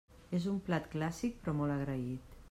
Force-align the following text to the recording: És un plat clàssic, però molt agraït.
És 0.37 0.45
un 0.51 0.55
plat 0.69 0.87
clàssic, 0.95 1.35
però 1.45 1.53
molt 1.59 1.75
agraït. 1.75 2.39